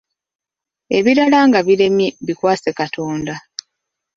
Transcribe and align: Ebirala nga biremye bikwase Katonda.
Ebirala 0.97 1.39
nga 1.47 1.59
biremye 1.65 2.07
bikwase 2.25 2.69
Katonda. 2.79 3.35